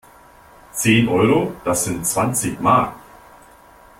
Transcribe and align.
Zehn 0.71 1.07
Euro? 1.09 1.53
Das 1.63 1.83
sind 1.83 2.07
zwanzig 2.07 2.59
Mark! 2.59 2.95